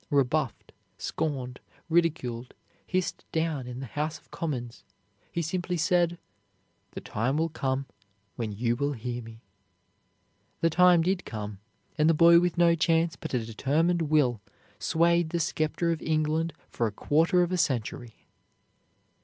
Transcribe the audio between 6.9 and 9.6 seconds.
"The time will come when you will hear me."